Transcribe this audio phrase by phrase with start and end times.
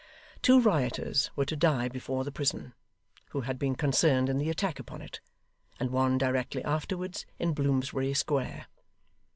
[0.41, 2.73] Two rioters were to die before the prison,
[3.29, 5.19] who had been concerned in the attack upon it;
[5.79, 8.65] and one directly afterwards in Bloomsbury Square.